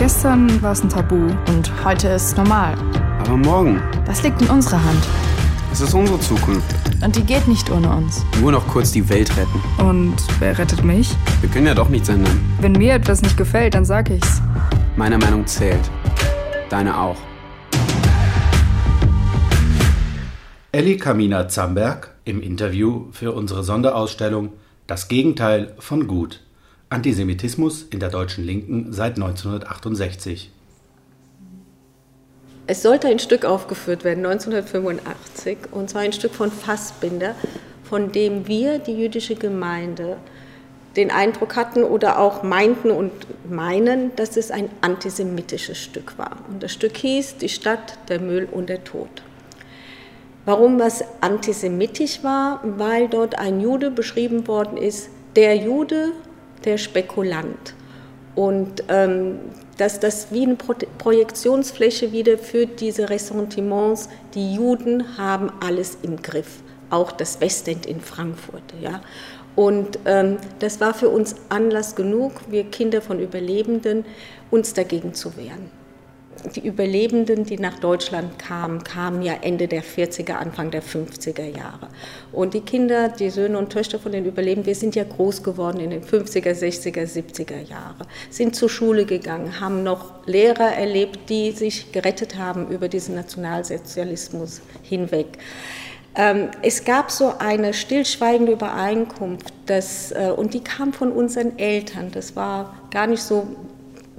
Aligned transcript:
Gestern 0.00 0.62
war 0.62 0.72
es 0.72 0.82
ein 0.82 0.88
Tabu. 0.88 1.16
Und 1.48 1.84
heute 1.84 2.08
ist 2.08 2.28
es 2.28 2.36
normal. 2.38 2.72
Aber 3.18 3.36
morgen? 3.36 3.82
Das 4.06 4.22
liegt 4.22 4.40
in 4.40 4.48
unserer 4.48 4.82
Hand. 4.82 5.06
Es 5.70 5.82
ist 5.82 5.92
unsere 5.92 6.18
Zukunft. 6.20 6.74
Und 7.04 7.16
die 7.16 7.22
geht 7.22 7.46
nicht 7.46 7.70
ohne 7.70 7.90
uns. 7.90 8.24
Nur 8.40 8.50
noch 8.50 8.66
kurz 8.66 8.92
die 8.92 9.06
Welt 9.10 9.30
retten. 9.36 9.60
Und 9.78 10.16
wer 10.38 10.56
rettet 10.56 10.82
mich? 10.84 11.14
Wir 11.42 11.50
können 11.50 11.66
ja 11.66 11.74
doch 11.74 11.90
nichts 11.90 12.08
ändern. 12.08 12.40
Wenn 12.62 12.72
mir 12.72 12.94
etwas 12.94 13.20
nicht 13.20 13.36
gefällt, 13.36 13.74
dann 13.74 13.84
sag 13.84 14.08
ich's. 14.08 14.40
Meine 14.96 15.18
Meinung 15.18 15.46
zählt. 15.46 15.90
Deine 16.70 16.98
auch. 16.98 17.18
Elli 20.72 20.96
Kamina 20.96 21.46
Zamberg 21.48 22.14
im 22.24 22.40
Interview 22.40 23.08
für 23.12 23.32
unsere 23.32 23.62
Sonderausstellung 23.64 24.54
Das 24.86 25.08
Gegenteil 25.08 25.74
von 25.78 26.06
Gut. 26.06 26.40
Antisemitismus 26.92 27.84
in 27.90 28.00
der 28.00 28.08
deutschen 28.08 28.44
Linken 28.44 28.92
seit 28.92 29.14
1968. 29.14 30.50
Es 32.66 32.82
sollte 32.82 33.06
ein 33.06 33.20
Stück 33.20 33.44
aufgeführt 33.44 34.02
werden, 34.02 34.26
1985, 34.26 35.58
und 35.70 35.88
zwar 35.88 36.02
ein 36.02 36.12
Stück 36.12 36.34
von 36.34 36.50
Fassbinder, 36.50 37.36
von 37.84 38.10
dem 38.10 38.48
wir, 38.48 38.80
die 38.80 38.94
jüdische 38.94 39.36
Gemeinde, 39.36 40.16
den 40.96 41.12
Eindruck 41.12 41.54
hatten 41.54 41.84
oder 41.84 42.18
auch 42.18 42.42
meinten 42.42 42.90
und 42.90 43.12
meinen, 43.48 44.14
dass 44.16 44.36
es 44.36 44.50
ein 44.50 44.68
antisemitisches 44.80 45.78
Stück 45.78 46.18
war. 46.18 46.38
Und 46.48 46.60
das 46.60 46.72
Stück 46.72 46.96
hieß 46.96 47.36
Die 47.36 47.48
Stadt, 47.48 47.98
der 48.08 48.20
Müll 48.20 48.48
und 48.50 48.68
der 48.68 48.82
Tod. 48.82 49.22
Warum 50.44 50.80
was 50.80 51.04
antisemitisch 51.20 52.24
war? 52.24 52.60
Weil 52.64 53.08
dort 53.08 53.38
ein 53.38 53.60
Jude 53.60 53.92
beschrieben 53.92 54.48
worden 54.48 54.76
ist, 54.76 55.10
der 55.36 55.54
Jude 55.54 56.12
der 56.64 56.78
Spekulant. 56.78 57.74
Und 58.34 58.84
ähm, 58.88 59.38
dass 59.76 59.98
das 59.98 60.30
wie 60.30 60.42
eine 60.42 60.56
Pro 60.56 60.74
Projektionsfläche 60.98 62.12
wieder 62.12 62.38
für 62.38 62.66
diese 62.66 63.10
Ressentiments, 63.10 64.08
die 64.34 64.54
Juden 64.54 65.16
haben 65.18 65.50
alles 65.60 65.98
im 66.02 66.20
Griff, 66.20 66.62
auch 66.90 67.12
das 67.12 67.40
Westend 67.40 67.86
in 67.86 68.00
Frankfurt. 68.00 68.62
Ja? 68.80 69.00
Und 69.56 69.98
ähm, 70.04 70.36
das 70.58 70.80
war 70.80 70.94
für 70.94 71.08
uns 71.08 71.34
Anlass 71.48 71.96
genug, 71.96 72.32
wir 72.48 72.64
Kinder 72.64 73.02
von 73.02 73.20
Überlebenden, 73.20 74.04
uns 74.50 74.74
dagegen 74.74 75.14
zu 75.14 75.36
wehren 75.36 75.79
die 76.54 76.66
Überlebenden, 76.66 77.44
die 77.44 77.58
nach 77.58 77.78
Deutschland 77.78 78.38
kamen, 78.38 78.82
kamen 78.84 79.22
ja 79.22 79.34
Ende 79.40 79.68
der 79.68 79.82
40er, 79.82 80.32
Anfang 80.32 80.70
der 80.70 80.82
50er 80.82 81.44
Jahre. 81.44 81.88
Und 82.32 82.54
die 82.54 82.60
Kinder, 82.60 83.08
die 83.08 83.30
Söhne 83.30 83.58
und 83.58 83.70
Töchter 83.70 83.98
von 83.98 84.12
den 84.12 84.24
Überlebenden, 84.24 84.66
wir 84.66 84.74
sind 84.74 84.94
ja 84.94 85.04
groß 85.04 85.42
geworden 85.42 85.80
in 85.80 85.90
den 85.90 86.02
50er, 86.02 86.52
60er, 86.52 87.06
70er 87.06 87.60
Jahren, 87.60 88.06
sind 88.30 88.56
zur 88.56 88.68
Schule 88.68 89.04
gegangen, 89.04 89.60
haben 89.60 89.82
noch 89.82 90.26
Lehrer 90.26 90.74
erlebt, 90.74 91.28
die 91.28 91.52
sich 91.52 91.92
gerettet 91.92 92.36
haben 92.36 92.68
über 92.68 92.88
diesen 92.88 93.14
Nationalsozialismus 93.14 94.60
hinweg. 94.82 95.38
Ähm, 96.16 96.48
es 96.62 96.84
gab 96.84 97.10
so 97.10 97.34
eine 97.38 97.72
stillschweigende 97.72 98.52
Übereinkunft, 98.52 99.52
dass, 99.66 100.10
äh, 100.10 100.32
und 100.36 100.54
die 100.54 100.64
kam 100.64 100.92
von 100.92 101.12
unseren 101.12 101.58
Eltern. 101.58 102.10
Das 102.12 102.34
war 102.34 102.74
gar 102.90 103.06
nicht 103.06 103.22
so 103.22 103.46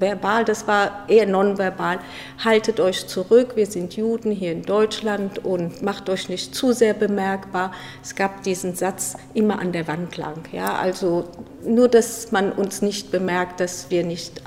verbal, 0.01 0.43
das 0.43 0.67
war 0.67 1.05
eher 1.07 1.25
nonverbal. 1.25 1.99
Haltet 2.43 2.79
euch 2.79 3.07
zurück, 3.07 3.55
wir 3.55 3.67
sind 3.67 3.95
Juden 3.95 4.31
hier 4.31 4.51
in 4.51 4.63
Deutschland 4.63 5.45
und 5.45 5.81
macht 5.81 6.09
euch 6.09 6.27
nicht 6.27 6.53
zu 6.55 6.73
sehr 6.73 6.93
bemerkbar. 6.93 7.71
Es 8.03 8.15
gab 8.15 8.43
diesen 8.43 8.75
Satz 8.75 9.15
immer 9.33 9.59
an 9.59 9.71
der 9.71 9.87
Wand 9.87 10.17
lang. 10.17 10.43
Ja? 10.51 10.73
Also 10.73 11.29
nur, 11.63 11.87
dass 11.87 12.31
man 12.31 12.51
uns 12.51 12.81
nicht 12.81 13.11
bemerkt, 13.11 13.59
dass 13.59 13.89
wir 13.89 14.03
nicht 14.03 14.41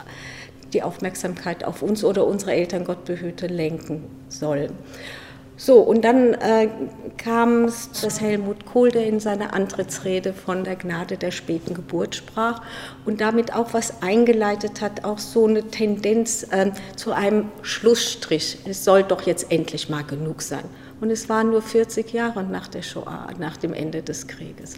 die 0.74 0.82
Aufmerksamkeit 0.82 1.64
auf 1.64 1.82
uns 1.82 2.04
oder 2.04 2.26
unsere 2.26 2.52
Eltern, 2.52 2.84
Gott 2.84 3.04
behüte, 3.04 3.46
lenken 3.46 4.04
sollen. 4.28 4.72
So, 5.56 5.78
und 5.80 6.04
dann 6.04 6.34
äh, 6.34 6.68
kam 7.16 7.66
es, 7.66 7.90
dass 7.92 8.20
Helmut 8.20 8.66
Kohl, 8.66 8.90
der 8.90 9.06
in 9.06 9.20
seiner 9.20 9.54
Antrittsrede 9.54 10.32
von 10.32 10.64
der 10.64 10.74
Gnade 10.74 11.16
der 11.16 11.30
späten 11.30 11.74
Geburt 11.74 12.16
sprach 12.16 12.62
und 13.04 13.20
damit 13.20 13.54
auch 13.54 13.72
was 13.72 14.02
eingeleitet 14.02 14.80
hat, 14.80 15.04
auch 15.04 15.18
so 15.18 15.46
eine 15.46 15.62
Tendenz 15.68 16.44
äh, 16.50 16.72
zu 16.96 17.12
einem 17.12 17.52
Schlussstrich. 17.62 18.58
Es 18.64 18.84
soll 18.84 19.04
doch 19.04 19.22
jetzt 19.22 19.52
endlich 19.52 19.88
mal 19.88 20.02
genug 20.02 20.42
sein. 20.42 20.64
Und 21.00 21.10
es 21.10 21.28
waren 21.28 21.50
nur 21.50 21.62
40 21.62 22.12
Jahre 22.12 22.42
nach 22.42 22.66
der 22.66 22.82
Shoah, 22.82 23.28
nach 23.38 23.56
dem 23.56 23.74
Ende 23.74 24.02
des 24.02 24.26
Krieges. 24.26 24.74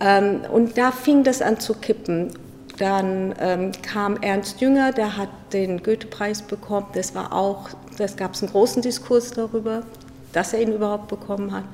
Ähm, 0.00 0.40
und 0.52 0.76
da 0.78 0.90
fing 0.90 1.22
das 1.22 1.42
an 1.42 1.60
zu 1.60 1.74
kippen. 1.74 2.32
Dann 2.78 3.34
ähm, 3.40 3.72
kam 3.82 4.16
Ernst 4.18 4.60
Jünger, 4.60 4.92
der 4.92 5.16
hat 5.16 5.30
den 5.52 5.82
Goethe-Preis 5.82 6.42
bekommen. 6.42 6.86
Das 6.92 7.14
war 7.14 7.32
auch, 7.32 7.70
das 7.96 8.16
gab 8.16 8.34
es 8.34 8.42
einen 8.42 8.52
großen 8.52 8.82
Diskurs 8.82 9.30
darüber, 9.30 9.82
dass 10.32 10.52
er 10.52 10.60
ihn 10.60 10.72
überhaupt 10.72 11.08
bekommen 11.08 11.52
hat. 11.52 11.64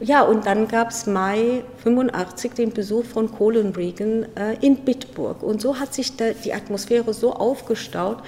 Ja, 0.00 0.22
und 0.22 0.46
dann 0.46 0.66
gab 0.66 0.90
es 0.90 1.06
Mai 1.06 1.62
85 1.82 2.54
den 2.54 2.72
Besuch 2.72 3.04
von 3.04 3.30
Kohl 3.30 3.58
und 3.58 3.76
Reagan 3.76 4.24
äh, 4.34 4.56
in 4.60 4.76
Bitburg. 4.76 5.42
Und 5.42 5.60
so 5.60 5.78
hat 5.78 5.92
sich 5.92 6.16
da 6.16 6.30
die 6.30 6.54
Atmosphäre 6.54 7.12
so 7.12 7.34
aufgestaut, 7.34 8.22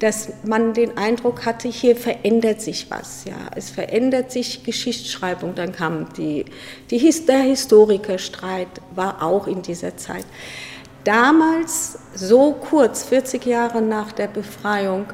dass 0.00 0.30
man 0.44 0.74
den 0.74 0.98
Eindruck 0.98 1.46
hatte, 1.46 1.68
hier 1.68 1.94
verändert 1.94 2.60
sich 2.60 2.90
was. 2.90 3.24
Ja. 3.24 3.36
Es 3.54 3.70
verändert 3.70 4.32
sich 4.32 4.64
Geschichtsschreibung. 4.64 5.54
Dann 5.54 5.72
kam 5.72 6.12
die, 6.14 6.44
die, 6.90 7.14
der 7.26 7.38
Historikerstreit, 7.38 8.68
war 8.94 9.22
auch 9.22 9.46
in 9.46 9.62
dieser 9.62 9.96
Zeit 9.96 10.26
damals 11.04 11.98
so 12.14 12.52
kurz, 12.52 13.04
40 13.04 13.44
Jahre 13.46 13.82
nach 13.82 14.12
der 14.12 14.26
Befreiung, 14.26 15.06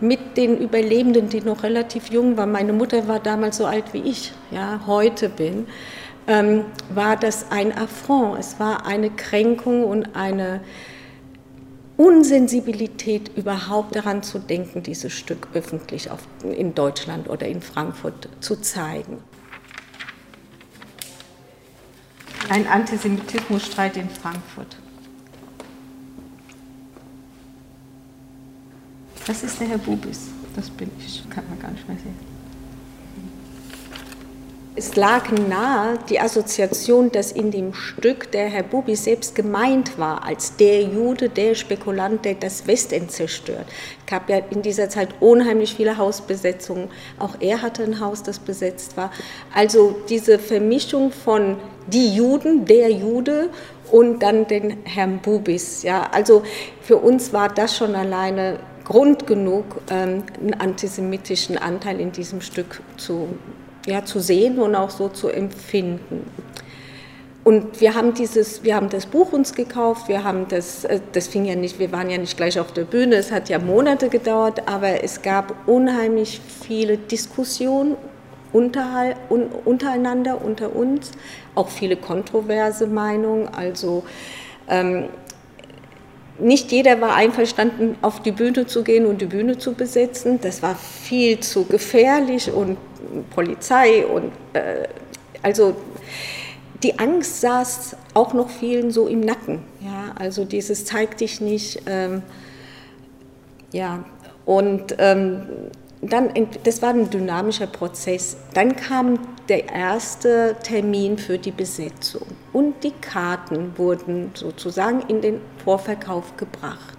mit 0.00 0.36
den 0.36 0.58
Überlebenden, 0.58 1.28
die 1.28 1.40
noch 1.40 1.62
relativ 1.62 2.10
jung 2.10 2.36
waren, 2.36 2.52
meine 2.52 2.72
Mutter 2.72 3.08
war 3.08 3.18
damals 3.18 3.56
so 3.56 3.66
alt 3.66 3.92
wie 3.92 4.02
ich, 4.02 4.32
ja, 4.50 4.80
heute 4.86 5.28
bin, 5.28 5.66
ähm, 6.26 6.66
war 6.90 7.16
das 7.16 7.50
ein 7.50 7.76
Affront, 7.76 8.38
es 8.38 8.60
war 8.60 8.86
eine 8.86 9.10
Kränkung 9.10 9.84
und 9.84 10.14
eine 10.14 10.60
Unsensibilität, 11.96 13.36
überhaupt 13.36 13.96
daran 13.96 14.22
zu 14.22 14.38
denken, 14.38 14.84
dieses 14.84 15.12
Stück 15.12 15.48
öffentlich 15.54 16.12
auf, 16.12 16.20
in 16.44 16.74
Deutschland 16.74 17.28
oder 17.28 17.48
in 17.48 17.60
Frankfurt 17.60 18.28
zu 18.38 18.54
zeigen. 18.56 19.18
Ein 22.50 22.68
Antisemitismusstreit 22.68 23.96
in 23.96 24.08
Frankfurt. 24.08 24.76
Das 29.28 29.42
ist 29.42 29.60
der 29.60 29.68
Herr 29.68 29.78
Bubis. 29.78 30.20
Das 30.56 30.70
bin 30.70 30.90
ich. 31.06 31.22
Kann 31.28 31.44
man 31.50 31.60
gar 31.60 31.70
nicht 31.70 31.86
mehr 31.86 31.98
sehen. 31.98 32.16
Es 34.74 34.96
lag 34.96 35.30
nahe 35.32 35.98
die 36.08 36.18
Assoziation, 36.18 37.12
dass 37.12 37.32
in 37.32 37.50
dem 37.50 37.74
Stück 37.74 38.30
der 38.32 38.46
Herr 38.46 38.62
Bubis 38.62 39.04
selbst 39.04 39.34
gemeint 39.34 39.98
war 39.98 40.24
als 40.24 40.56
der 40.56 40.82
Jude, 40.82 41.28
der 41.28 41.54
Spekulant, 41.56 42.24
der 42.24 42.36
das 42.36 42.66
Westend 42.66 43.10
zerstört. 43.10 43.66
Es 43.98 44.06
gab 44.06 44.30
ja 44.30 44.38
in 44.50 44.62
dieser 44.62 44.88
Zeit 44.88 45.10
unheimlich 45.20 45.74
viele 45.74 45.98
Hausbesetzungen. 45.98 46.88
Auch 47.18 47.34
er 47.40 47.60
hatte 47.60 47.82
ein 47.84 48.00
Haus, 48.00 48.22
das 48.22 48.38
besetzt 48.38 48.96
war. 48.96 49.10
Also 49.52 49.96
diese 50.08 50.38
Vermischung 50.38 51.12
von 51.12 51.58
die 51.88 52.14
Juden, 52.14 52.64
der 52.64 52.90
Jude 52.90 53.50
und 53.90 54.20
dann 54.22 54.46
den 54.46 54.84
Herrn 54.84 55.18
Bubis. 55.18 55.82
Ja, 55.82 56.08
also 56.12 56.44
für 56.80 56.96
uns 56.96 57.34
war 57.34 57.50
das 57.50 57.76
schon 57.76 57.94
alleine 57.94 58.60
Grund 58.88 59.26
genug, 59.26 59.82
ähm, 59.90 60.22
einen 60.40 60.54
antisemitischen 60.54 61.58
Anteil 61.58 62.00
in 62.00 62.10
diesem 62.10 62.40
Stück 62.40 62.80
zu, 62.96 63.28
ja, 63.86 64.02
zu 64.06 64.18
sehen 64.18 64.58
und 64.58 64.74
auch 64.74 64.88
so 64.88 65.10
zu 65.10 65.28
empfinden. 65.28 66.24
Und 67.44 67.82
wir 67.82 67.94
haben 67.94 68.14
dieses, 68.14 68.64
wir 68.64 68.74
haben 68.74 68.88
das 68.88 69.04
Buch 69.04 69.32
uns 69.32 69.54
gekauft, 69.54 70.08
wir 70.08 70.24
haben 70.24 70.48
das, 70.48 70.84
äh, 70.84 71.00
das 71.12 71.28
fing 71.28 71.44
ja 71.44 71.54
nicht, 71.54 71.78
wir 71.78 71.92
waren 71.92 72.08
ja 72.08 72.16
nicht 72.16 72.38
gleich 72.38 72.58
auf 72.58 72.72
der 72.72 72.84
Bühne, 72.84 73.16
es 73.16 73.30
hat 73.30 73.50
ja 73.50 73.58
Monate 73.58 74.08
gedauert, 74.08 74.66
aber 74.66 75.04
es 75.04 75.20
gab 75.20 75.68
unheimlich 75.68 76.40
viele 76.66 76.96
Diskussionen 76.96 77.96
untereinander, 78.54 80.42
unter 80.42 80.74
uns, 80.74 81.10
auch 81.54 81.68
viele 81.68 81.96
kontroverse 81.96 82.86
Meinungen, 82.86 83.48
also 83.48 84.04
ähm, 84.66 85.10
nicht 86.38 86.70
jeder 86.72 87.00
war 87.00 87.14
einverstanden, 87.14 87.96
auf 88.02 88.22
die 88.22 88.32
Bühne 88.32 88.66
zu 88.66 88.82
gehen 88.84 89.06
und 89.06 89.20
die 89.20 89.26
Bühne 89.26 89.58
zu 89.58 89.74
besetzen. 89.74 90.40
Das 90.40 90.62
war 90.62 90.74
viel 90.74 91.40
zu 91.40 91.64
gefährlich 91.64 92.52
und 92.52 92.78
Polizei 93.30 94.06
und 94.06 94.32
äh, 94.52 94.88
also 95.42 95.76
die 96.82 96.98
Angst 96.98 97.40
saß 97.40 97.96
auch 98.14 98.34
noch 98.34 98.50
vielen 98.50 98.90
so 98.90 99.08
im 99.08 99.20
Nacken. 99.20 99.60
Ja, 99.80 100.14
also 100.16 100.44
dieses 100.44 100.84
zeig 100.84 101.16
dich 101.16 101.40
nicht. 101.40 101.82
Ähm, 101.86 102.22
ja, 103.72 104.04
und 104.44 104.94
ähm, 104.98 105.42
dann, 106.00 106.30
das 106.64 106.80
war 106.80 106.90
ein 106.90 107.10
dynamischer 107.10 107.66
Prozess. 107.66 108.36
Dann 108.54 108.76
kam 108.76 109.18
der 109.48 109.68
erste 109.68 110.56
Termin 110.62 111.18
für 111.18 111.38
die 111.38 111.50
Besetzung 111.50 112.26
und 112.52 112.82
die 112.82 112.92
Karten 112.92 113.72
wurden 113.76 114.30
sozusagen 114.34 115.02
in 115.08 115.20
den 115.20 115.40
Vorverkauf 115.64 116.36
gebracht. 116.36 116.98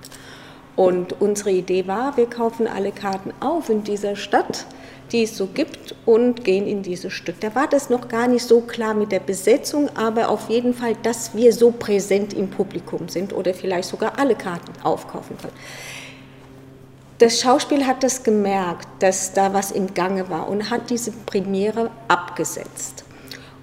Und 0.75 1.19
unsere 1.19 1.51
Idee 1.51 1.87
war, 1.87 2.15
wir 2.15 2.27
kaufen 2.27 2.65
alle 2.65 2.91
Karten 2.91 3.33
auf 3.41 3.69
in 3.69 3.83
dieser 3.83 4.15
Stadt, 4.15 4.65
die 5.11 5.23
es 5.23 5.35
so 5.35 5.47
gibt, 5.47 5.93
und 6.05 6.45
gehen 6.45 6.67
in 6.67 6.83
dieses 6.83 7.11
Stück. 7.11 7.39
Da 7.41 7.53
war 7.53 7.67
das 7.67 7.89
noch 7.89 8.07
gar 8.07 8.27
nicht 8.27 8.45
so 8.45 8.61
klar 8.61 8.93
mit 8.93 9.11
der 9.11 9.19
Besetzung, 9.19 9.89
aber 9.95 10.29
auf 10.29 10.49
jeden 10.49 10.73
Fall, 10.73 10.95
dass 11.03 11.35
wir 11.35 11.51
so 11.51 11.71
präsent 11.71 12.33
im 12.33 12.49
Publikum 12.49 13.09
sind 13.09 13.33
oder 13.33 13.53
vielleicht 13.53 13.89
sogar 13.89 14.17
alle 14.17 14.35
Karten 14.35 14.71
aufkaufen 14.83 15.37
können. 15.37 15.53
Das 17.17 17.41
Schauspiel 17.41 17.85
hat 17.85 18.01
das 18.01 18.23
gemerkt, 18.23 18.87
dass 18.99 19.33
da 19.33 19.53
was 19.53 19.71
im 19.71 19.93
Gange 19.93 20.29
war 20.29 20.47
und 20.47 20.69
hat 20.69 20.89
diese 20.89 21.11
Premiere 21.11 21.91
abgesetzt. 22.07 23.03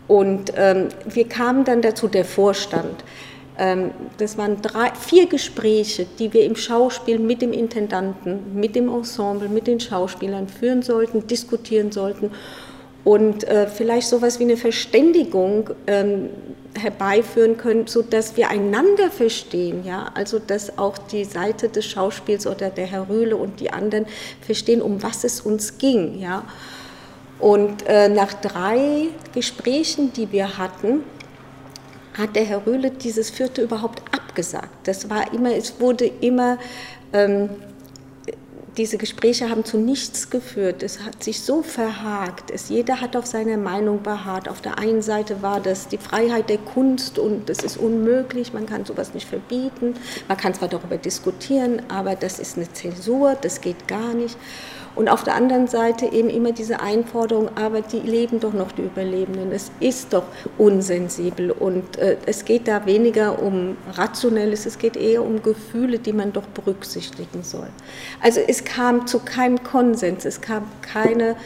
Und 0.09 0.53
ähm, 0.57 0.89
wir 1.05 1.29
kamen 1.29 1.65
dann 1.65 1.83
dazu, 1.83 2.09
der 2.09 2.25
Vorstand. 2.25 3.05
Ähm, 3.59 3.91
das 4.19 4.39
waren 4.39 4.63
drei, 4.63 4.93
vier 4.95 5.27
Gespräche, 5.27 6.07
die 6.19 6.33
wir 6.33 6.45
im 6.45 6.57
Schauspiel 6.57 7.19
mit 7.19 7.43
dem 7.43 7.53
Intendanten, 7.53 8.55
mit 8.55 8.77
dem 8.77 8.89
Ensemble, 8.89 9.49
mit 9.49 9.67
den 9.67 9.81
Schauspielern 9.81 10.49
führen 10.49 10.83
sollten, 10.83 11.27
diskutieren 11.27 11.91
sollten 11.91 12.31
und 13.07 13.45
äh, 13.45 13.69
vielleicht 13.69 14.09
sowas 14.09 14.41
wie 14.41 14.45
eine 14.45 14.57
Verständigung 14.57 15.71
ähm, 15.87 16.29
herbeiführen 16.77 17.57
können, 17.57 17.87
sodass 17.87 18.37
wir 18.37 18.51
einander 18.51 19.13
verstehen, 19.13 19.85
ja, 19.85 20.11
also 20.15 20.41
dass 20.41 20.77
auch 20.77 20.99
die 20.99 21.25
Seite 21.25 21.69
des 21.69 21.87
Schauspiels 21.87 22.49
oder 22.49 22.69
der 22.69 22.87
Herr 22.87 23.09
Rühle 23.09 23.37
und 23.37 23.61
die 23.61 23.73
anderen 23.73 24.07
verstehen, 24.41 24.83
um 24.83 25.05
was 25.05 25.23
es 25.23 25.41
uns 25.41 25.79
ging, 25.79 26.19
ja. 26.19 26.45
Und 27.39 27.87
äh, 27.87 28.09
nach 28.09 28.33
drei 28.33 29.09
Gesprächen, 29.35 30.13
die 30.13 30.33
wir 30.33 30.59
hatten, 30.59 31.03
hat 32.17 32.35
der 32.35 32.45
Herr 32.45 32.67
Rühle 32.67 32.91
dieses 32.91 33.31
vierte 33.31 33.63
überhaupt 33.63 34.03
abgesagt. 34.15 34.89
Das 34.89 35.11
war 35.11 35.33
immer, 35.35 35.55
es 35.55 35.79
wurde 35.81 36.07
immer 36.07 36.59
ähm, 37.13 37.51
diese 38.77 38.99
Gespräche 38.99 39.49
haben 39.49 39.65
zu 39.65 39.79
nichts 39.79 40.29
geführt. 40.29 40.83
Es 40.83 41.01
hat 41.01 41.23
sich 41.25 41.41
so 41.41 41.63
verhakt. 41.63 42.51
Es, 42.51 42.69
jeder 42.69 43.01
hat 43.01 43.17
auf 43.17 43.27
seiner 43.27 43.57
Meinung 43.57 44.03
beharrt. 44.03 44.49
Auf 44.49 44.61
der 44.61 44.79
einen 44.79 45.03
Seite 45.03 45.41
war 45.41 45.61
das 45.61 45.89
die 45.89 45.99
Freiheit 45.99 46.51
der 46.51 46.59
Kunst 46.59 47.19
und 47.19 47.49
das 47.49 47.59
ist 47.61 47.79
unmöglich. 47.79 48.53
Man 48.53 48.67
kann 48.67 48.85
sowas 48.85 49.15
nicht 49.15 49.29
verbieten. 49.29 49.95
Man 50.29 50.37
kann 50.37 50.53
zwar 50.53 50.69
darüber 50.69 50.99
diskutieren, 50.99 51.83
aber 51.89 52.17
das 52.17 52.39
ist 52.39 52.57
eine 52.57 52.71
Zäsur. 52.71 53.37
Das 53.41 53.61
geht 53.61 53.89
gar 53.89 54.13
nicht. 54.13 54.37
Und 54.97 55.11
auf 55.11 55.25
der 55.25 55.35
anderen 55.35 55.69
Seite 55.69 56.07
eben 56.07 56.31
immer 56.31 56.53
diese 56.53 56.81
Einforderung, 56.81 57.51
aber 57.55 57.83
die 57.83 58.01
leben 58.01 58.41
doch 58.41 58.55
noch, 58.55 58.73
die 58.73 58.83
Überlebenden. 58.83 59.53
Es 59.53 59.71
ist 59.79 60.15
doch 60.15 60.25
unsensibel 60.57 61.51
und 61.51 61.99
äh, 61.99 62.17
es 62.25 62.47
geht 62.47 62.67
da 62.67 62.87
weniger 62.87 63.41
um 63.41 63.77
Rationelles, 63.93 64.65
es 64.65 64.79
geht 64.79 64.97
eher 64.97 65.23
um 65.23 65.43
Gefühle, 65.43 65.99
die 65.99 66.15
man 66.15 66.33
doch 66.33 66.47
berücksichtigen 66.47 67.43
soll. 67.43 67.69
Also 68.23 68.41
es 68.41 68.65
kam 68.65 69.07
zu 69.07 69.19
keinem 69.19 69.63
Konsens, 69.63 70.25
es 70.25 70.41
kam 70.41 70.65
keine, 70.81 71.37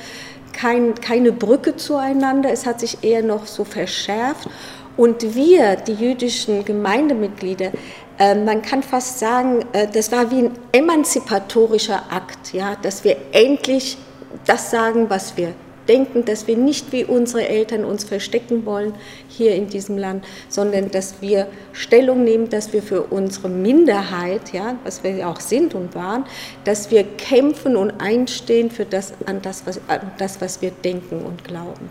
kein, 0.52 0.94
keine 0.94 1.32
Brücke 1.32 1.76
zueinander, 1.76 2.52
es 2.52 2.66
hat 2.66 2.78
sich 2.78 3.02
eher 3.02 3.24
noch 3.24 3.46
so 3.46 3.64
verschärft. 3.64 4.48
Und 4.96 5.34
wir, 5.34 5.76
die 5.76 5.94
jüdischen 5.94 6.64
Gemeindemitglieder, 6.64 7.72
man 8.20 8.60
kann 8.62 8.82
fast 8.82 9.18
sagen, 9.18 9.64
äh, 9.72 9.88
das 9.88 10.12
war 10.12 10.30
wie 10.30 10.44
ein 10.44 10.50
emanzipatorischer 10.72 12.02
Akt, 12.10 12.52
ja, 12.52 12.76
dass 12.76 13.02
wir 13.02 13.16
endlich 13.32 13.96
das 14.44 14.70
sagen, 14.70 15.08
was 15.08 15.36
wir 15.36 15.54
denken, 15.88 16.24
dass 16.24 16.46
wir 16.46 16.56
nicht 16.56 16.92
wie 16.92 17.04
unsere 17.04 17.48
Eltern 17.48 17.84
uns 17.84 18.04
verstecken 18.04 18.64
wollen 18.64 18.94
hier 19.28 19.54
in 19.54 19.68
diesem 19.68 19.98
Land, 19.98 20.24
sondern 20.48 20.90
dass 20.90 21.20
wir 21.20 21.48
Stellung 21.72 22.22
nehmen, 22.22 22.48
dass 22.48 22.72
wir 22.72 22.82
für 22.82 23.02
unsere 23.02 23.48
Minderheit, 23.48 24.52
ja, 24.52 24.76
was 24.84 25.02
wir 25.02 25.26
auch 25.26 25.40
sind 25.40 25.74
und 25.74 25.94
waren, 25.94 26.24
dass 26.64 26.90
wir 26.90 27.02
kämpfen 27.02 27.74
und 27.74 27.92
einstehen 28.00 28.70
für 28.70 28.84
das, 28.84 29.14
an 29.26 29.42
das, 29.42 29.66
was, 29.66 29.80
an 29.88 30.12
das, 30.18 30.40
was 30.40 30.62
wir 30.62 30.70
denken 30.70 31.24
und 31.24 31.42
glauben. 31.42 31.90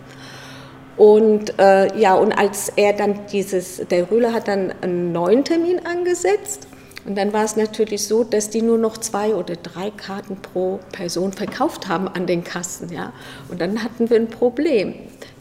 Und 1.00 1.58
äh, 1.60 1.98
ja, 1.98 2.16
und 2.16 2.34
als 2.34 2.74
er 2.76 2.92
dann 2.92 3.22
dieses, 3.32 3.78
der 3.90 4.12
Rühle 4.12 4.34
hat 4.34 4.50
dann 4.50 4.74
einen 4.82 5.14
neuen 5.14 5.46
Termin 5.46 5.80
angesetzt. 5.86 6.68
Und 7.06 7.18
dann 7.18 7.32
war 7.32 7.46
es 7.46 7.56
natürlich 7.56 8.06
so, 8.06 8.26
dass 8.26 8.50
die 8.50 8.62
nur 8.62 8.78
noch 8.78 8.98
zwei 8.98 9.34
oder 9.34 9.56
drei 9.56 9.92
Karten 9.92 10.36
pro 10.36 10.82
Person 10.92 11.32
verkauft 11.32 11.88
haben 11.88 12.10
an 12.10 12.28
den 12.28 12.44
Kassen. 12.44 12.92
Ja. 12.92 13.14
Und 13.48 13.62
dann 13.62 13.82
hatten 13.82 14.10
wir 14.10 14.18
ein 14.18 14.28
Problem. 14.28 14.94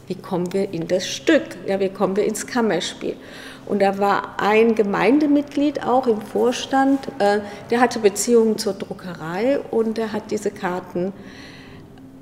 Wie 0.07 0.15
kommen 0.15 0.53
wir 0.53 0.73
in 0.73 0.87
das 0.87 1.05
Stück? 1.05 1.43
Ja, 1.67 1.81
wie 1.81 1.89
kommen 1.89 2.15
wir 2.15 2.23
ins 2.23 2.47
Kammerspiel? 2.47 3.17
Und 3.65 3.81
da 3.81 3.97
war 3.97 4.39
ein 4.39 4.75
Gemeindemitglied 4.75 5.83
auch 5.83 6.07
im 6.07 6.21
Vorstand, 6.21 7.05
äh, 7.19 7.41
der 7.69 7.81
hatte 7.81 7.99
Beziehungen 7.99 8.57
zur 8.57 8.75
Druckerei 8.75 9.59
und 9.71 9.97
der 9.97 10.13
hat 10.13 10.31
diese 10.31 10.51
Karten 10.51 11.11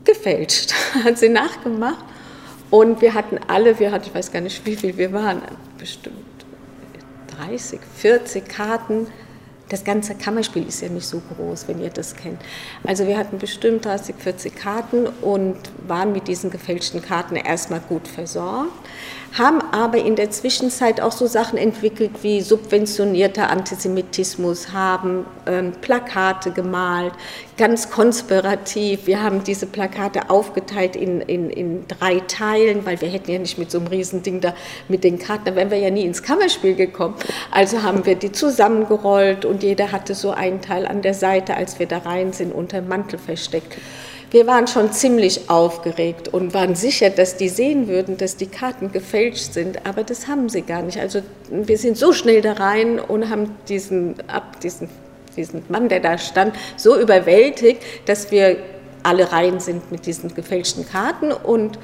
gefälscht, 0.05 0.73
hat 1.03 1.19
sie 1.19 1.29
nachgemacht 1.29 2.03
und 2.69 3.01
wir 3.01 3.13
hatten 3.13 3.39
alle, 3.47 3.79
wir 3.79 3.91
hatten, 3.91 4.05
ich 4.07 4.15
weiß 4.15 4.31
gar 4.31 4.41
nicht, 4.41 4.65
wie 4.65 4.75
viel 4.75 4.97
wir 4.97 5.13
waren, 5.13 5.41
bestimmt 5.77 6.15
30, 7.37 7.79
40 7.95 8.47
Karten. 8.47 9.07
Das 9.69 9.83
ganze 9.83 10.15
Kammerspiel 10.15 10.65
ist 10.65 10.81
ja 10.81 10.87
nicht 10.87 11.05
so 11.05 11.21
groß, 11.35 11.67
wenn 11.67 11.81
ihr 11.81 11.89
das 11.89 12.15
kennt. 12.15 12.39
Also 12.85 13.05
wir 13.05 13.17
hatten 13.17 13.37
bestimmt 13.37 13.83
30, 13.85 14.15
40 14.17 14.55
Karten 14.55 15.07
und 15.07 15.57
waren 15.85 16.13
mit 16.13 16.27
diesen 16.27 16.49
gefälschten 16.49 17.01
Karten 17.01 17.35
erstmal 17.35 17.81
gut 17.81 18.07
versorgt 18.07 18.71
haben 19.33 19.61
aber 19.71 19.97
in 19.99 20.15
der 20.15 20.31
Zwischenzeit 20.31 21.01
auch 21.01 21.11
so 21.11 21.27
Sachen 21.27 21.57
entwickelt 21.57 22.11
wie 22.21 22.41
subventionierter 22.41 23.49
Antisemitismus, 23.49 24.73
haben 24.73 25.25
ähm, 25.45 25.73
Plakate 25.81 26.51
gemalt, 26.51 27.13
ganz 27.57 27.89
konspirativ. 27.89 29.05
Wir 29.05 29.21
haben 29.21 29.43
diese 29.43 29.65
Plakate 29.65 30.29
aufgeteilt 30.29 30.95
in, 30.95 31.21
in, 31.21 31.49
in 31.49 31.87
drei 31.87 32.19
Teilen, 32.27 32.85
weil 32.85 32.99
wir 33.01 33.09
hätten 33.09 33.31
ja 33.31 33.39
nicht 33.39 33.57
mit 33.57 33.71
so 33.71 33.79
einem 33.79 33.87
Riesending 33.87 34.41
da 34.41 34.53
mit 34.87 35.03
den 35.03 35.19
Karten, 35.19 35.45
da 35.45 35.55
wären 35.55 35.71
wir 35.71 35.77
ja 35.77 35.89
nie 35.89 36.05
ins 36.05 36.23
Kammerspiel 36.23 36.75
gekommen. 36.75 37.15
Also 37.51 37.83
haben 37.83 38.05
wir 38.05 38.15
die 38.15 38.31
zusammengerollt 38.31 39.45
und 39.45 39.63
jeder 39.63 39.91
hatte 39.91 40.15
so 40.15 40.31
einen 40.31 40.61
Teil 40.61 40.85
an 40.85 41.01
der 41.01 41.13
Seite, 41.13 41.55
als 41.55 41.79
wir 41.79 41.87
da 41.87 41.99
rein 41.99 42.33
sind, 42.33 42.53
unter 42.53 42.81
dem 42.81 42.87
Mantel 42.87 43.19
versteckt. 43.19 43.77
Wir 44.29 44.45
waren 44.45 44.67
schon 44.67 44.91
ziemlich 44.91 45.49
aufgeregt 45.49 46.27
und 46.27 46.53
waren 46.53 46.75
sicher, 46.75 47.09
dass 47.09 47.37
die 47.37 47.47
sehen 47.47 47.87
würden, 47.87 48.17
dass 48.17 48.35
die 48.35 48.47
Karten 48.47 48.91
gefälscht 48.91 49.53
sind, 49.53 49.85
aber 49.85 50.03
das 50.03 50.27
haben 50.27 50.49
sie 50.49 50.63
gar 50.63 50.81
nicht. 50.81 50.99
Also 50.99 51.21
wir 51.49 51.77
sind 51.77 51.97
so 51.97 52.11
schnell 52.11 52.41
da 52.41 52.53
rein 52.53 52.99
und 52.99 53.29
haben 53.29 53.55
diesen, 53.69 54.15
diesen, 54.61 54.89
diesen 55.37 55.63
Mann, 55.69 55.87
der 55.87 56.01
da 56.01 56.17
stand, 56.17 56.53
so 56.75 56.99
überwältigt, 56.99 57.81
dass 58.05 58.29
wir 58.29 58.57
alle 59.03 59.31
rein 59.31 59.61
sind 59.61 59.91
mit 59.91 60.05
diesen 60.05 60.35
gefälschten 60.35 60.85
Karten 60.85 61.31
und 61.31 61.79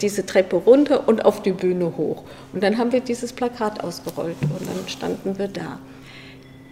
diese 0.00 0.24
Treppe 0.24 0.56
runter 0.56 1.06
und 1.06 1.26
auf 1.26 1.42
die 1.42 1.52
Bühne 1.52 1.98
hoch. 1.98 2.24
Und 2.54 2.62
dann 2.62 2.78
haben 2.78 2.92
wir 2.92 3.00
dieses 3.00 3.34
Plakat 3.34 3.84
ausgerollt 3.84 4.36
und 4.40 4.66
dann 4.66 4.88
standen 4.88 5.38
wir 5.38 5.48
da. 5.48 5.78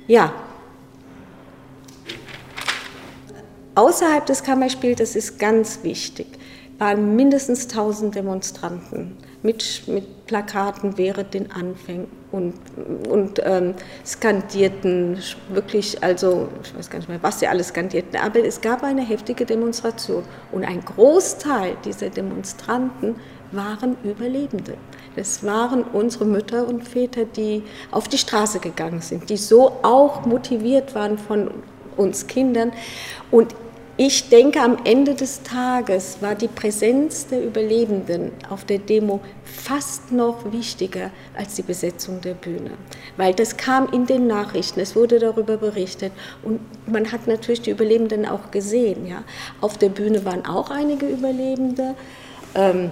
Ja, 0.06 0.32
Außerhalb 3.76 4.24
des 4.24 4.42
Kammerspiels, 4.42 4.98
das 4.98 5.16
ist 5.16 5.38
ganz 5.38 5.80
wichtig, 5.82 6.26
waren 6.78 7.14
mindestens 7.14 7.64
1000 7.68 8.14
Demonstranten 8.14 9.18
mit, 9.42 9.82
mit 9.86 10.26
Plakaten 10.26 10.96
während 10.96 11.34
den 11.34 11.50
Anfängen 11.52 12.06
und, 12.32 12.54
und 13.06 13.40
ähm, 13.44 13.74
skandierten 14.04 15.18
wirklich, 15.50 16.02
also 16.02 16.48
ich 16.64 16.74
weiß 16.74 16.88
gar 16.88 17.00
nicht 17.00 17.08
mehr, 17.10 17.22
was 17.22 17.40
sie 17.40 17.48
alles 17.48 17.68
skandierten, 17.68 18.18
aber 18.18 18.42
es 18.42 18.62
gab 18.62 18.82
eine 18.82 19.02
heftige 19.02 19.44
Demonstration 19.44 20.24
und 20.52 20.64
ein 20.64 20.82
Großteil 20.82 21.76
dieser 21.84 22.08
Demonstranten 22.08 23.16
waren 23.52 23.98
Überlebende. 24.04 24.78
Das 25.16 25.44
waren 25.44 25.82
unsere 25.82 26.24
Mütter 26.24 26.66
und 26.66 26.88
Väter, 26.88 27.26
die 27.26 27.62
auf 27.90 28.08
die 28.08 28.18
Straße 28.18 28.58
gegangen 28.58 29.02
sind, 29.02 29.28
die 29.28 29.36
so 29.36 29.72
auch 29.82 30.24
motiviert 30.24 30.94
waren 30.94 31.18
von 31.18 31.50
uns 31.96 32.26
Kindern. 32.26 32.72
Und 33.30 33.54
ich 33.98 34.28
denke, 34.28 34.60
am 34.60 34.78
Ende 34.84 35.14
des 35.14 35.42
Tages 35.42 36.18
war 36.20 36.34
die 36.34 36.48
Präsenz 36.48 37.26
der 37.28 37.42
Überlebenden 37.42 38.32
auf 38.50 38.64
der 38.64 38.78
Demo 38.78 39.20
fast 39.44 40.12
noch 40.12 40.52
wichtiger 40.52 41.10
als 41.34 41.54
die 41.54 41.62
Besetzung 41.62 42.20
der 42.20 42.34
Bühne, 42.34 42.72
weil 43.16 43.32
das 43.32 43.56
kam 43.56 43.88
in 43.92 44.04
den 44.04 44.26
Nachrichten, 44.26 44.80
es 44.80 44.94
wurde 44.94 45.18
darüber 45.18 45.56
berichtet 45.56 46.12
und 46.42 46.60
man 46.86 47.10
hat 47.10 47.26
natürlich 47.26 47.62
die 47.62 47.70
Überlebenden 47.70 48.26
auch 48.26 48.50
gesehen. 48.50 49.06
Ja. 49.06 49.24
Auf 49.60 49.78
der 49.78 49.88
Bühne 49.88 50.24
waren 50.24 50.44
auch 50.44 50.70
einige 50.70 51.06
Überlebende. 51.06 51.94
Ähm, 52.54 52.90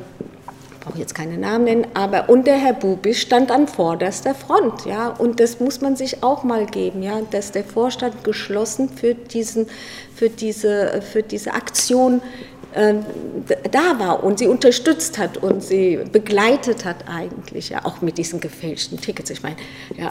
brauche 0.85 0.99
jetzt 0.99 1.14
keine 1.14 1.38
Namen 1.38 1.64
nennen, 1.64 1.87
aber 1.95 2.29
und 2.29 2.47
der 2.47 2.57
Herr 2.57 2.75
Bubisch 2.75 3.21
stand 3.23 3.50
an 3.50 3.67
vorderster 3.69 4.35
Front, 4.35 4.85
ja, 4.85 5.09
und 5.09 5.41
das 5.41 5.61
muss 5.61 5.81
man 5.81 5.97
sich 5.97 6.23
auch 6.23 6.45
mal 6.45 6.67
geben, 6.67 7.03
ja, 7.03 7.21
dass 7.31 7.53
der 7.53 7.64
Vorstand 7.64 8.23
geschlossen 8.25 8.88
für 8.88 9.14
diesen, 9.14 9.67
für 10.14 10.29
diese, 10.29 11.03
für 11.03 11.23
diese 11.23 11.55
Aktion 11.55 12.21
äh, 12.75 12.95
da 13.71 13.99
war 13.99 14.25
und 14.25 14.38
sie 14.38 14.47
unterstützt 14.47 15.19
hat 15.19 15.38
und 15.38 15.62
sie 15.62 16.00
begleitet 16.12 16.85
hat 16.85 17.09
eigentlich, 17.09 17.71
ja, 17.71 17.85
auch 17.85 18.03
mit 18.03 18.19
diesen 18.19 18.41
gefälschten 18.41 19.00
Tickets, 19.00 19.31
ich 19.31 19.43
meine, 19.43 19.57
ja, 19.97 20.11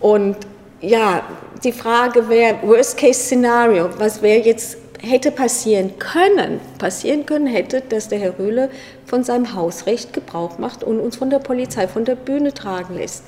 und 0.00 0.36
ja, 0.82 1.22
die 1.62 1.72
Frage 1.72 2.28
wäre, 2.28 2.58
Worst-Case-Szenario, 2.62 3.88
was 3.98 4.20
wäre 4.20 4.40
jetzt, 4.40 4.78
hätte 5.02 5.32
passieren 5.32 5.98
können, 5.98 6.60
passieren 6.78 7.26
können 7.26 7.46
hätte, 7.46 7.80
dass 7.80 8.08
der 8.08 8.20
Herr 8.20 8.38
Rühle 8.38 8.70
von 9.04 9.24
seinem 9.24 9.54
Hausrecht 9.54 10.12
Gebrauch 10.12 10.58
macht 10.58 10.84
und 10.84 11.00
uns 11.00 11.16
von 11.16 11.28
der 11.28 11.40
Polizei 11.40 11.88
von 11.88 12.04
der 12.04 12.14
Bühne 12.14 12.54
tragen 12.54 12.94
lässt. 12.94 13.24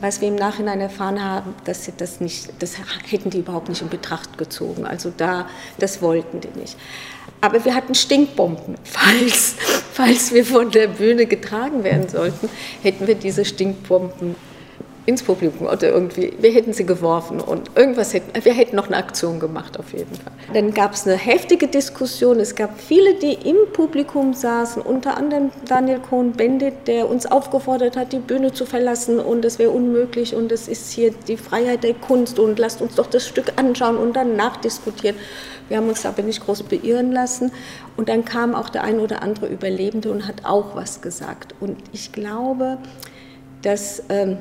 Was 0.00 0.20
wir 0.20 0.28
im 0.28 0.36
Nachhinein 0.36 0.80
erfahren 0.80 1.22
haben, 1.22 1.54
dass 1.64 1.84
sie 1.84 1.92
das 1.96 2.20
nicht, 2.20 2.50
das 2.60 2.76
hätten 3.08 3.30
die 3.30 3.38
überhaupt 3.38 3.68
nicht 3.68 3.82
in 3.82 3.88
Betracht 3.88 4.38
gezogen. 4.38 4.86
Also 4.86 5.12
da, 5.16 5.48
das 5.78 6.00
wollten 6.02 6.40
die 6.40 6.58
nicht. 6.58 6.76
Aber 7.40 7.64
wir 7.64 7.74
hatten 7.74 7.94
Stinkbomben. 7.94 8.76
Falls, 8.84 9.56
falls 9.92 10.32
wir 10.32 10.44
von 10.44 10.70
der 10.70 10.88
Bühne 10.88 11.26
getragen 11.26 11.84
werden 11.84 12.08
sollten, 12.08 12.48
hätten 12.82 13.06
wir 13.06 13.14
diese 13.14 13.44
Stinkbomben 13.44 14.36
ins 15.06 15.22
Publikum 15.22 15.66
oder 15.66 15.90
irgendwie, 15.90 16.32
wir 16.40 16.50
hätten 16.52 16.72
sie 16.72 16.86
geworfen 16.86 17.40
und 17.40 17.70
irgendwas 17.74 18.14
hätten, 18.14 18.42
wir 18.42 18.54
hätten 18.54 18.74
noch 18.74 18.86
eine 18.86 18.96
Aktion 18.96 19.38
gemacht 19.38 19.78
auf 19.78 19.92
jeden 19.92 20.14
Fall. 20.14 20.32
Dann 20.54 20.72
gab 20.72 20.94
es 20.94 21.06
eine 21.06 21.16
heftige 21.16 21.68
Diskussion, 21.68 22.40
es 22.40 22.54
gab 22.54 22.80
viele, 22.80 23.14
die 23.14 23.34
im 23.34 23.56
Publikum 23.74 24.32
saßen, 24.32 24.80
unter 24.80 25.18
anderem 25.18 25.50
Daniel 25.68 25.98
Cohn-Bendit, 25.98 26.86
der 26.86 27.10
uns 27.10 27.26
aufgefordert 27.26 27.98
hat, 27.98 28.14
die 28.14 28.18
Bühne 28.18 28.52
zu 28.52 28.64
verlassen 28.64 29.20
und 29.20 29.44
es 29.44 29.58
wäre 29.58 29.70
unmöglich 29.70 30.34
und 30.34 30.50
es 30.50 30.68
ist 30.68 30.90
hier 30.92 31.12
die 31.28 31.36
Freiheit 31.36 31.84
der 31.84 31.94
Kunst 31.94 32.38
und 32.38 32.58
lasst 32.58 32.80
uns 32.80 32.94
doch 32.94 33.06
das 33.06 33.28
Stück 33.28 33.52
anschauen 33.56 33.98
und 33.98 34.14
dann 34.16 34.36
nachdiskutieren. 34.36 35.16
Wir 35.68 35.76
haben 35.76 35.88
uns 35.88 36.06
aber 36.06 36.22
nicht 36.22 36.44
groß 36.44 36.62
beirren 36.62 37.12
lassen 37.12 37.52
und 37.98 38.08
dann 38.08 38.24
kam 38.24 38.54
auch 38.54 38.70
der 38.70 38.84
ein 38.84 39.00
oder 39.00 39.22
andere 39.22 39.48
Überlebende 39.48 40.10
und 40.10 40.26
hat 40.26 40.44
auch 40.44 40.74
was 40.76 41.02
gesagt 41.02 41.54
und 41.60 41.76
ich 41.92 42.10
glaube, 42.12 42.78
dass... 43.60 44.02
Ähm, 44.08 44.38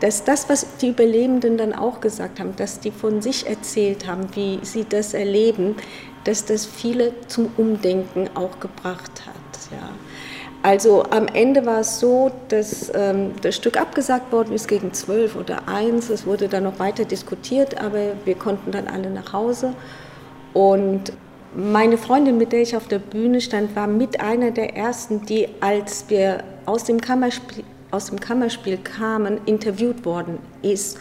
dass 0.00 0.24
das, 0.24 0.48
was 0.48 0.76
die 0.78 0.88
Überlebenden 0.88 1.56
dann 1.56 1.72
auch 1.72 2.00
gesagt 2.00 2.40
haben, 2.40 2.54
dass 2.56 2.80
die 2.80 2.90
von 2.90 3.22
sich 3.22 3.46
erzählt 3.46 4.06
haben, 4.06 4.28
wie 4.34 4.58
sie 4.62 4.84
das 4.88 5.14
erleben, 5.14 5.76
dass 6.24 6.44
das 6.44 6.66
viele 6.66 7.12
zum 7.28 7.50
Umdenken 7.56 8.28
auch 8.34 8.60
gebracht 8.60 9.22
hat. 9.26 9.70
Ja. 9.70 9.90
Also 10.62 11.04
am 11.04 11.28
Ende 11.28 11.64
war 11.64 11.80
es 11.80 12.00
so, 12.00 12.32
dass 12.48 12.90
ähm, 12.94 13.32
das 13.40 13.54
Stück 13.54 13.80
abgesagt 13.80 14.32
worden 14.32 14.52
ist 14.52 14.66
gegen 14.66 14.92
zwölf 14.92 15.36
oder 15.36 15.68
eins. 15.68 16.10
Es 16.10 16.26
wurde 16.26 16.48
dann 16.48 16.64
noch 16.64 16.80
weiter 16.80 17.04
diskutiert, 17.04 17.80
aber 17.80 18.14
wir 18.24 18.34
konnten 18.34 18.72
dann 18.72 18.88
alle 18.88 19.10
nach 19.10 19.32
Hause. 19.32 19.74
Und 20.52 21.12
meine 21.54 21.96
Freundin, 21.96 22.36
mit 22.36 22.52
der 22.52 22.62
ich 22.62 22.76
auf 22.76 22.88
der 22.88 22.98
Bühne 22.98 23.40
stand, 23.40 23.76
war 23.76 23.86
mit 23.86 24.20
einer 24.20 24.50
der 24.50 24.76
ersten, 24.76 25.24
die, 25.24 25.48
als 25.60 26.06
wir 26.08 26.42
aus 26.66 26.84
dem 26.84 27.00
Kammerspiel 27.00 27.64
aus 27.90 28.06
dem 28.06 28.20
Kammerspiel 28.20 28.78
kamen, 28.78 29.40
interviewt 29.46 30.04
worden 30.04 30.38
ist. 30.62 30.98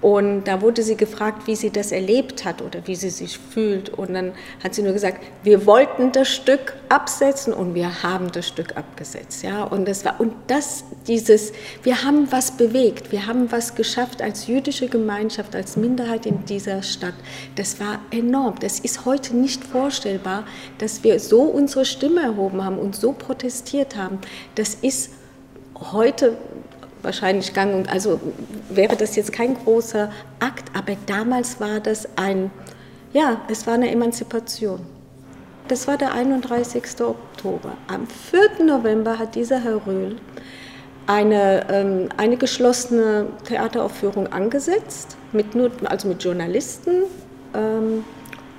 Und 0.00 0.44
da 0.44 0.62
wurde 0.62 0.82
sie 0.82 0.96
gefragt, 0.96 1.46
wie 1.46 1.54
sie 1.54 1.68
das 1.68 1.92
erlebt 1.92 2.46
hat 2.46 2.62
oder 2.62 2.86
wie 2.86 2.94
sie 2.94 3.10
sich 3.10 3.38
fühlt. 3.38 3.90
Und 3.90 4.14
dann 4.14 4.32
hat 4.64 4.74
sie 4.74 4.82
nur 4.82 4.94
gesagt, 4.94 5.22
wir 5.42 5.66
wollten 5.66 6.10
das 6.12 6.28
Stück 6.28 6.74
absetzen 6.88 7.52
und 7.52 7.74
wir 7.74 8.02
haben 8.02 8.32
das 8.32 8.48
Stück 8.48 8.78
abgesetzt. 8.78 9.42
Ja, 9.42 9.62
und 9.64 9.86
das 9.86 10.04
war, 10.06 10.18
und 10.18 10.32
das, 10.46 10.84
dieses, 11.06 11.52
wir 11.82 12.02
haben 12.02 12.32
was 12.32 12.52
bewegt, 12.52 13.12
wir 13.12 13.26
haben 13.26 13.52
was 13.52 13.74
geschafft 13.74 14.22
als 14.22 14.46
jüdische 14.46 14.88
Gemeinschaft, 14.88 15.54
als 15.54 15.76
Minderheit 15.76 16.24
in 16.24 16.46
dieser 16.46 16.82
Stadt. 16.82 17.14
Das 17.56 17.78
war 17.78 17.98
enorm. 18.10 18.54
Das 18.58 18.80
ist 18.80 19.04
heute 19.04 19.36
nicht 19.36 19.62
vorstellbar, 19.64 20.44
dass 20.78 21.04
wir 21.04 21.20
so 21.20 21.42
unsere 21.42 21.84
Stimme 21.84 22.22
erhoben 22.22 22.64
haben 22.64 22.78
und 22.78 22.96
so 22.96 23.12
protestiert 23.12 23.96
haben. 23.96 24.18
Das 24.54 24.76
ist 24.76 25.10
heute 25.92 26.36
wahrscheinlich 27.02 27.54
gang 27.54 27.74
und 27.74 27.88
also 27.88 28.20
wäre 28.68 28.96
das 28.96 29.16
jetzt 29.16 29.32
kein 29.32 29.54
großer 29.54 30.10
Akt, 30.38 30.70
aber 30.76 30.96
damals 31.06 31.60
war 31.60 31.80
das 31.80 32.08
ein, 32.16 32.50
ja, 33.12 33.40
es 33.48 33.66
war 33.66 33.74
eine 33.74 33.90
Emanzipation. 33.90 34.80
Das 35.68 35.86
war 35.86 35.96
der 35.96 36.12
31. 36.12 36.82
Oktober. 37.00 37.76
Am 37.86 38.06
4. 38.06 38.64
November 38.66 39.18
hat 39.18 39.34
dieser 39.34 39.60
Herr 39.60 39.86
Röhl 39.86 40.16
eine, 41.06 41.66
ähm, 41.70 42.08
eine 42.16 42.36
geschlossene 42.36 43.26
Theateraufführung 43.44 44.32
angesetzt, 44.32 45.16
mit 45.32 45.54
nur, 45.54 45.70
also 45.84 46.08
mit 46.08 46.22
Journalisten. 46.22 47.04
Ähm, 47.54 48.04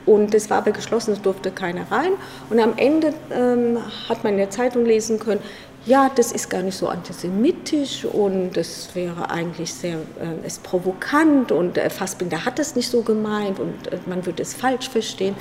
und 0.06 0.34
es 0.34 0.50
war 0.50 0.58
aber 0.58 0.72
geschlossen, 0.72 1.13
es 1.13 1.22
durfte 1.22 1.51
keiner 1.51 1.90
rein. 1.92 2.12
Und 2.50 2.60
am 2.60 2.74
Ende 2.78 3.13
ähm, 3.32 3.78
hat 4.10 4.24
man 4.24 4.34
in 4.34 4.40
der 4.40 4.50
Zeitung 4.50 4.86
lesen 4.86 5.20
können, 5.20 5.42
ja, 5.86 6.12
das 6.14 6.32
ist 6.32 6.50
gar 6.50 6.62
nicht 6.62 6.78
so 6.78 6.88
antisemitisch 6.88 8.06
und 8.06 8.52
das 8.56 8.94
wäre 8.94 9.32
eigentlich 9.32 9.74
sehr 9.74 9.96
äh, 9.96 10.46
ist 10.46 10.62
provokant 10.64 11.52
und 11.52 11.78
äh, 11.78 11.90
Fassbinder 11.90 12.46
hat 12.46 12.60
es 12.60 12.76
nicht 12.76 12.90
so 12.90 13.02
gemeint 13.02 13.60
und 13.60 13.92
äh, 13.92 13.98
man 14.06 14.26
würde 14.26 14.44
es 14.44 14.54
falsch 14.54 14.90
verstehen. 14.90 15.36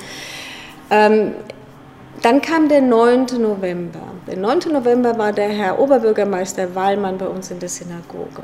Ähm, 0.90 1.35
dann 2.23 2.40
kam 2.42 2.68
der 2.68 2.80
9. 2.80 3.26
November. 3.38 4.00
Der 4.26 4.37
9. 4.37 4.73
November 4.73 5.16
war 5.16 5.32
der 5.32 5.49
Herr 5.49 5.78
Oberbürgermeister 5.78 6.75
Wallmann 6.75 7.18
bei 7.18 7.26
uns 7.26 7.50
in 7.50 7.59
der 7.59 7.68
Synagoge. 7.68 8.42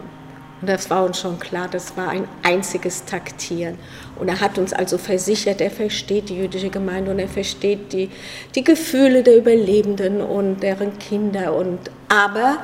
Und 0.60 0.70
das 0.70 0.88
war 0.88 1.04
uns 1.04 1.20
schon 1.20 1.38
klar, 1.38 1.68
das 1.70 1.96
war 1.96 2.08
ein 2.08 2.26
einziges 2.42 3.04
Taktieren. 3.04 3.78
Und 4.18 4.28
er 4.28 4.40
hat 4.40 4.56
uns 4.56 4.72
also 4.72 4.96
versichert, 4.96 5.60
er 5.60 5.70
versteht 5.70 6.30
die 6.30 6.38
jüdische 6.38 6.70
Gemeinde 6.70 7.10
und 7.10 7.18
er 7.18 7.28
versteht 7.28 7.92
die, 7.92 8.08
die 8.54 8.64
Gefühle 8.64 9.22
der 9.22 9.36
Überlebenden 9.36 10.22
und 10.22 10.62
deren 10.62 10.98
Kinder. 10.98 11.54
Und, 11.54 11.90
aber 12.08 12.58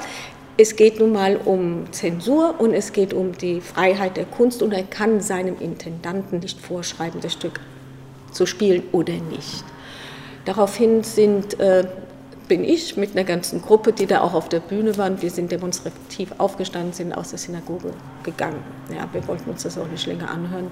es 0.57 0.77
geht 0.77 1.01
nun 1.01 1.13
mal 1.13 1.37
um 1.37 1.93
Zensur 1.93 2.55
und 2.59 2.73
es 2.73 2.93
geht 2.93 3.13
um 3.13 3.37
die 3.37 3.61
Freiheit 3.61 4.17
der 4.17 4.25
Kunst 4.25 4.63
und 4.63 4.73
er 4.73 4.85
kann 4.85 5.21
seinem 5.21 5.59
Intendanten 5.61 6.39
nicht 6.39 6.61
vorschreiben, 6.61 7.21
das 7.21 7.35
Stück 7.35 7.61
zu 8.31 8.47
spielen 8.47 8.83
oder 8.93 9.13
nicht. 9.13 9.65
Daraufhin 10.47 11.05
sind 11.05 11.61
äh, 11.61 11.85
bin 12.53 12.65
ich 12.65 12.99
mit 12.99 13.13
einer 13.13 13.25
ganzen 13.25 13.63
Gruppe, 13.63 13.95
die 13.95 14.05
da 14.05 14.21
auch 14.21 14.35
auf 14.35 14.51
der 14.51 14.61
Bühne 14.61 14.99
waren. 14.99 15.23
Wir 15.23 15.31
sind 15.31 15.51
demonstrativ 15.51 16.35
aufgestanden, 16.37 16.93
sind 16.93 17.15
aus 17.15 17.31
der 17.31 17.39
Synagoge 17.39 17.95
gegangen. 18.25 18.63
Ja, 18.95 19.09
wir 19.11 19.27
wollten 19.27 19.49
uns 19.49 19.63
das 19.63 19.79
auch 19.79 19.87
nicht 19.87 20.07
länger 20.07 20.31
anhören. 20.31 20.67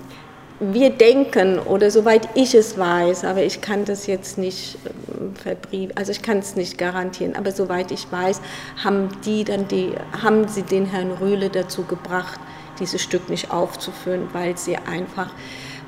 Wir 0.61 0.91
denken, 0.91 1.59
oder 1.59 1.91
soweit 1.91 2.29
ich 2.35 2.55
es 2.55 2.77
weiß, 2.77 3.25
aber 3.25 3.45
ich 3.45 3.63
kann 3.63 3.87
das 3.87 4.07
jetzt 4.07 4.37
nicht 4.37 4.77
ähm, 4.85 5.35
verbriefen, 5.35 5.97
also 5.97 6.13
ich 6.13 6.21
kann 6.21 6.41
es 6.41 6.55
nicht 6.55 6.77
garantieren, 6.77 7.35
aber 7.35 7.51
soweit 7.51 7.91
ich 7.93 8.13
weiß, 8.13 8.43
haben 8.85 9.09
die 9.25 9.45
dann 9.45 9.67
die, 9.67 9.95
haben 10.23 10.49
sie 10.49 10.65
den 10.65 10.85
Herrn 10.85 11.13
Rühle 11.13 11.49
dazu 11.49 11.85
gebracht, 11.85 12.39
dieses 12.79 13.01
Stück 13.01 13.31
nicht 13.31 13.51
aufzuführen, 13.51 14.29
weil 14.35 14.59
sie 14.59 14.77
einfach 14.77 15.31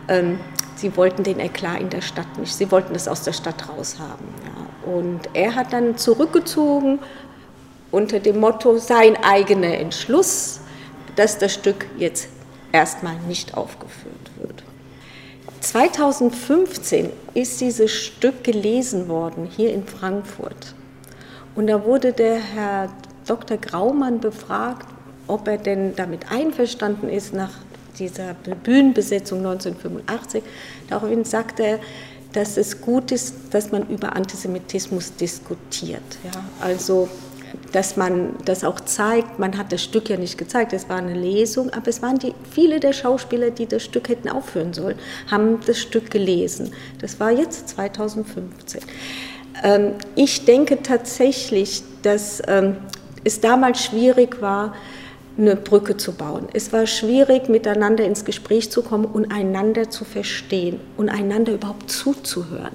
ähm, 0.08 0.40
sie 0.76 0.96
wollten 0.96 1.22
den 1.22 1.38
Eklat 1.38 1.80
in 1.80 1.90
der 1.90 2.00
Stadt 2.00 2.38
nicht, 2.38 2.54
sie 2.54 2.70
wollten 2.70 2.94
es 2.94 3.08
aus 3.08 3.22
der 3.22 3.32
Stadt 3.34 3.68
raushaben. 3.68 4.26
Ja. 4.42 4.61
Und 4.86 5.20
er 5.34 5.54
hat 5.54 5.72
dann 5.72 5.96
zurückgezogen 5.96 6.98
unter 7.90 8.20
dem 8.20 8.40
Motto 8.40 8.78
sein 8.78 9.16
eigener 9.22 9.78
Entschluss, 9.78 10.60
dass 11.16 11.38
das 11.38 11.54
Stück 11.54 11.86
jetzt 11.98 12.28
erstmal 12.72 13.16
nicht 13.28 13.54
aufgeführt 13.54 14.30
wird. 14.40 14.62
2015 15.60 17.10
ist 17.34 17.60
dieses 17.60 17.92
Stück 17.92 18.42
gelesen 18.42 19.08
worden 19.08 19.48
hier 19.56 19.72
in 19.72 19.86
Frankfurt. 19.86 20.74
Und 21.54 21.68
da 21.68 21.84
wurde 21.84 22.12
der 22.12 22.36
Herr 22.36 22.88
Dr. 23.26 23.58
Graumann 23.58 24.20
befragt, 24.20 24.86
ob 25.28 25.46
er 25.46 25.58
denn 25.58 25.94
damit 25.94 26.32
einverstanden 26.32 27.08
ist, 27.08 27.32
nach 27.32 27.52
dieser 27.98 28.34
Bühnenbesetzung 28.64 29.38
1985. 29.38 30.42
Daraufhin 30.88 31.24
sagte 31.24 31.62
er, 31.62 31.78
dass 32.32 32.56
es 32.56 32.80
gut 32.80 33.12
ist, 33.12 33.34
dass 33.50 33.72
man 33.72 33.88
über 33.88 34.16
Antisemitismus 34.16 35.14
diskutiert. 35.16 36.02
Ja? 36.24 36.44
Also, 36.60 37.08
dass 37.72 37.96
man 37.96 38.34
das 38.44 38.64
auch 38.64 38.80
zeigt. 38.80 39.38
Man 39.38 39.56
hat 39.58 39.72
das 39.72 39.82
Stück 39.82 40.08
ja 40.08 40.16
nicht 40.16 40.38
gezeigt, 40.38 40.72
es 40.72 40.88
war 40.88 40.98
eine 40.98 41.14
Lesung, 41.14 41.70
aber 41.70 41.88
es 41.88 42.02
waren 42.02 42.18
die, 42.18 42.34
viele 42.50 42.80
der 42.80 42.92
Schauspieler, 42.92 43.50
die 43.50 43.66
das 43.66 43.82
Stück 43.82 44.08
hätten 44.08 44.28
aufführen 44.28 44.72
sollen, 44.72 44.98
haben 45.30 45.60
das 45.66 45.78
Stück 45.78 46.10
gelesen. 46.10 46.72
Das 47.00 47.20
war 47.20 47.30
jetzt 47.30 47.68
2015. 47.70 48.80
Ähm, 49.62 49.92
ich 50.14 50.44
denke 50.44 50.82
tatsächlich, 50.82 51.82
dass 52.02 52.42
ähm, 52.46 52.76
es 53.24 53.40
damals 53.40 53.84
schwierig 53.84 54.40
war, 54.40 54.74
eine 55.38 55.56
Brücke 55.56 55.96
zu 55.96 56.12
bauen. 56.12 56.48
Es 56.52 56.72
war 56.72 56.86
schwierig, 56.86 57.48
miteinander 57.48 58.04
ins 58.04 58.24
Gespräch 58.24 58.70
zu 58.70 58.82
kommen 58.82 59.06
und 59.06 59.32
einander 59.32 59.90
zu 59.90 60.04
verstehen 60.04 60.78
und 60.96 61.08
einander 61.08 61.52
überhaupt 61.52 61.90
zuzuhören. 61.90 62.72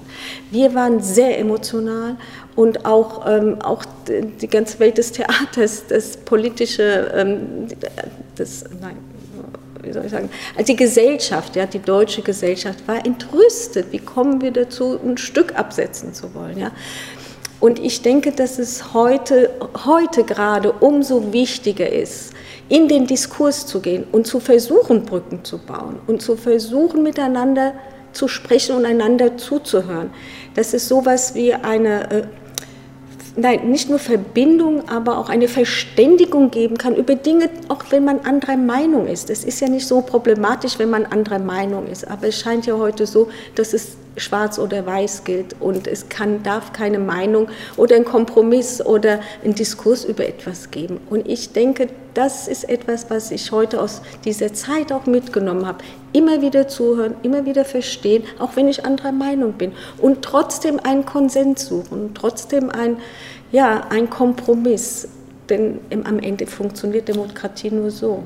Wir 0.50 0.74
waren 0.74 1.00
sehr 1.00 1.38
emotional 1.38 2.16
und 2.56 2.84
auch, 2.84 3.26
ähm, 3.28 3.60
auch 3.62 3.84
die 4.08 4.48
ganze 4.48 4.80
Welt 4.80 4.98
des 4.98 5.12
Theaters, 5.12 5.84
das 5.88 6.16
politische, 6.16 7.12
ähm, 7.14 7.68
das, 8.34 8.64
nein, 8.80 8.96
wie 9.82 9.92
soll 9.92 10.04
ich 10.04 10.10
sagen, 10.10 10.28
also 10.56 10.66
die 10.66 10.76
Gesellschaft, 10.76 11.56
ja, 11.56 11.66
die 11.66 11.78
deutsche 11.78 12.22
Gesellschaft 12.22 12.86
war 12.86 13.04
entrüstet. 13.06 13.92
Wie 13.92 13.98
kommen 13.98 14.40
wir 14.40 14.50
dazu, 14.50 14.98
ein 15.02 15.16
Stück 15.16 15.56
absetzen 15.56 16.12
zu 16.12 16.34
wollen? 16.34 16.58
Ja? 16.58 16.72
Und 17.60 17.78
ich 17.80 18.02
denke, 18.02 18.32
dass 18.32 18.58
es 18.58 18.94
heute, 18.94 19.50
heute 19.84 20.22
gerade 20.24 20.72
umso 20.72 21.32
wichtiger 21.32 21.90
ist, 21.90 22.32
in 22.68 22.86
den 22.86 23.06
Diskurs 23.06 23.66
zu 23.66 23.80
gehen 23.80 24.04
und 24.12 24.26
zu 24.26 24.38
versuchen, 24.40 25.04
Brücken 25.04 25.44
zu 25.44 25.58
bauen 25.58 25.98
und 26.06 26.22
zu 26.22 26.36
versuchen, 26.36 27.02
miteinander 27.02 27.74
zu 28.12 28.28
sprechen 28.28 28.76
und 28.76 28.84
einander 28.84 29.36
zuzuhören. 29.36 30.10
Das 30.54 30.74
ist 30.74 30.88
sowas 30.88 31.34
wie 31.34 31.52
eine 31.52 32.10
äh, 32.10 32.22
nein, 33.38 33.70
nicht 33.70 33.88
nur 33.88 33.98
Verbindung, 33.98 34.88
aber 34.88 35.18
auch 35.18 35.28
eine 35.28 35.48
Verständigung 35.48 36.50
geben 36.50 36.76
kann 36.76 36.94
über 36.94 37.14
Dinge, 37.14 37.48
auch 37.68 37.84
wenn 37.90 38.04
man 38.04 38.20
anderer 38.20 38.56
Meinung 38.56 39.06
ist. 39.06 39.30
Es 39.30 39.44
ist 39.44 39.60
ja 39.60 39.68
nicht 39.68 39.86
so 39.86 40.00
problematisch, 40.00 40.78
wenn 40.78 40.90
man 40.90 41.06
anderer 41.06 41.38
Meinung 41.38 41.86
ist, 41.86 42.06
aber 42.08 42.28
es 42.28 42.38
scheint 42.38 42.66
ja 42.66 42.76
heute 42.76 43.06
so, 43.06 43.28
dass 43.54 43.72
es 43.72 43.96
schwarz 44.18 44.58
oder 44.58 44.84
weiß 44.84 45.24
gilt 45.24 45.56
und 45.60 45.86
es 45.86 46.08
kann, 46.08 46.42
darf 46.42 46.72
keine 46.72 46.98
Meinung 46.98 47.48
oder 47.76 47.96
ein 47.96 48.04
Kompromiss 48.04 48.84
oder 48.84 49.20
ein 49.44 49.54
Diskurs 49.54 50.04
über 50.04 50.26
etwas 50.26 50.70
geben. 50.70 51.00
Und 51.10 51.28
ich 51.28 51.52
denke, 51.52 51.88
das 52.14 52.48
ist 52.48 52.68
etwas, 52.68 53.10
was 53.10 53.30
ich 53.30 53.52
heute 53.52 53.80
aus 53.80 54.02
dieser 54.24 54.52
Zeit 54.52 54.92
auch 54.92 55.06
mitgenommen 55.06 55.66
habe. 55.66 55.84
Immer 56.12 56.42
wieder 56.42 56.66
zuhören, 56.66 57.14
immer 57.22 57.44
wieder 57.44 57.64
verstehen, 57.64 58.24
auch 58.38 58.56
wenn 58.56 58.68
ich 58.68 58.84
anderer 58.84 59.12
Meinung 59.12 59.52
bin 59.52 59.72
und 59.98 60.22
trotzdem 60.22 60.80
einen 60.82 61.06
Konsens 61.06 61.66
suchen, 61.66 62.10
trotzdem 62.14 62.70
ein, 62.70 62.96
ja, 63.52 63.82
ein 63.90 64.10
Kompromiss. 64.10 65.08
Denn 65.48 65.80
am 65.90 66.18
Ende 66.18 66.46
funktioniert 66.46 67.08
Demokratie 67.08 67.70
nur 67.70 67.90
so. 67.90 68.24